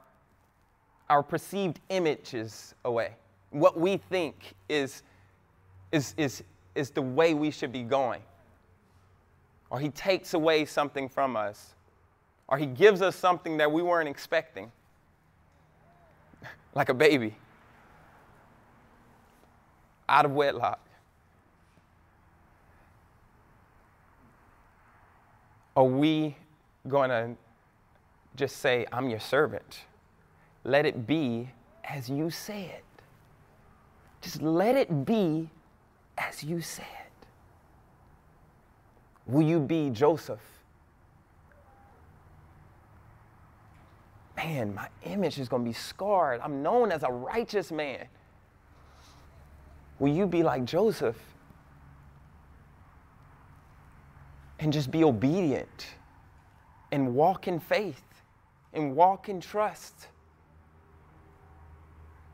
[1.09, 3.11] our perceived images away,
[3.51, 5.03] what we think is,
[5.91, 6.43] is, is,
[6.75, 8.21] is the way we should be going,
[9.69, 11.75] or He takes away something from us,
[12.47, 14.71] or He gives us something that we weren't expecting,
[16.75, 17.35] like a baby.
[20.09, 20.79] Out of wedlock.
[25.75, 26.35] Are we
[26.87, 27.35] going to
[28.35, 29.81] just say, I'm your servant?
[30.67, 31.49] Let it be
[31.85, 32.83] as you say it.
[34.21, 35.49] Just let it be
[36.17, 37.27] as you say it.
[39.27, 40.41] Will you be Joseph?
[44.35, 46.41] Man, my image is going to be scarred.
[46.43, 48.05] I'm known as a righteous man.
[49.99, 51.17] Will you be like Joseph
[54.59, 55.87] and just be obedient
[56.91, 58.03] and walk in faith
[58.73, 60.09] and walk in trust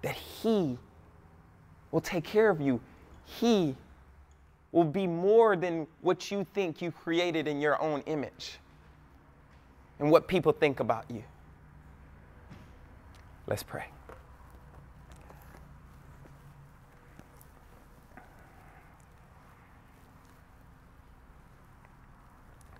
[0.03, 0.77] that He
[1.91, 2.79] will take care of you.
[3.25, 3.75] He
[4.71, 8.59] will be more than what you think you created in your own image
[9.99, 11.23] and what people think about you.
[13.47, 13.85] Let's pray.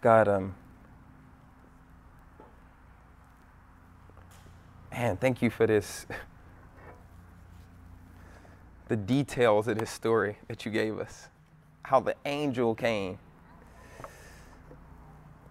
[0.02, 0.56] God, um,
[4.92, 6.06] man, thank you for this.
[8.94, 11.28] the details of this story that you gave us,
[11.82, 13.18] how the angel came.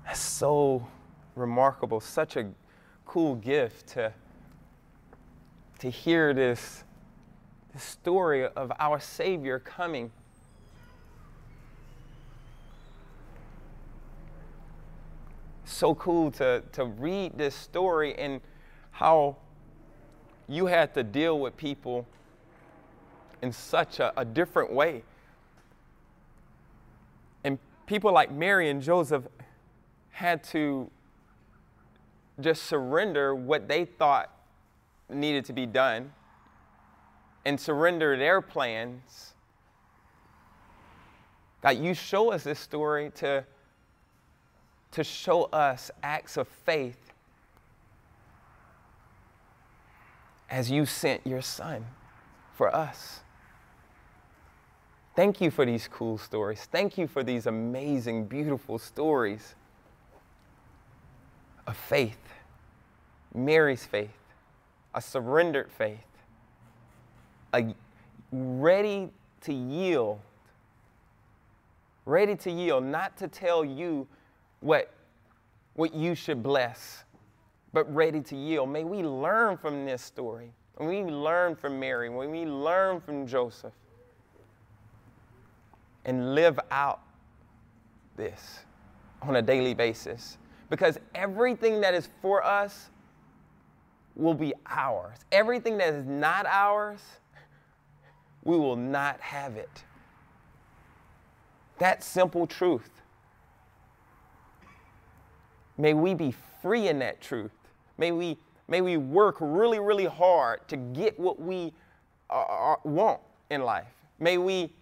[0.06, 0.86] That's so
[1.34, 2.50] remarkable, such a
[3.04, 4.12] cool gift to,
[5.80, 6.84] to hear this,
[7.72, 10.12] this story of our Savior coming.
[15.64, 18.40] So cool to, to read this story and
[18.92, 19.34] how
[20.48, 22.06] you had to deal with people
[23.42, 25.02] in such a, a different way.
[27.44, 29.24] And people like Mary and Joseph
[30.10, 30.90] had to
[32.40, 34.30] just surrender what they thought
[35.10, 36.12] needed to be done
[37.44, 39.34] and surrender their plans.
[41.60, 43.44] God, you show us this story to,
[44.92, 47.12] to show us acts of faith
[50.50, 51.86] as you sent your son
[52.54, 53.20] for us.
[55.14, 56.66] Thank you for these cool stories.
[56.72, 59.54] Thank you for these amazing, beautiful stories
[61.66, 62.18] of faith.
[63.34, 64.10] Mary's faith,
[64.94, 65.98] a surrendered faith,
[67.52, 67.74] a
[68.30, 69.10] ready
[69.42, 70.18] to yield,
[72.06, 74.06] ready to yield, not to tell you
[74.60, 74.92] what,
[75.74, 77.04] what you should bless,
[77.74, 78.70] but ready to yield.
[78.70, 80.52] May we learn from this story.
[80.76, 83.72] When we learn from Mary, when we learn from Joseph,
[86.04, 87.00] and live out
[88.16, 88.60] this
[89.22, 90.38] on a daily basis.
[90.68, 92.90] Because everything that is for us
[94.16, 95.18] will be ours.
[95.30, 97.00] Everything that is not ours,
[98.44, 99.84] we will not have it.
[101.78, 102.90] That simple truth.
[105.78, 107.52] May we be free in that truth.
[107.98, 108.36] May we,
[108.68, 111.72] may we work really, really hard to get what we
[112.84, 113.86] want in life.
[114.18, 114.72] May we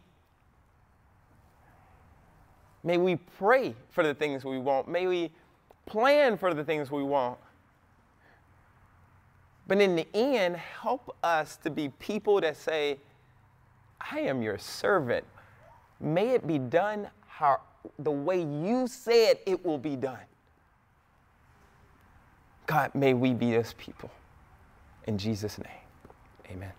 [2.82, 4.88] May we pray for the things we want.
[4.88, 5.30] May we
[5.86, 7.38] plan for the things we want.
[9.66, 12.98] But in the end, help us to be people that say,
[14.00, 15.24] I am your servant.
[16.00, 17.60] May it be done how,
[17.98, 20.18] the way you said it will be done.
[22.66, 24.10] God, may we be those people.
[25.06, 26.72] In Jesus' name, amen.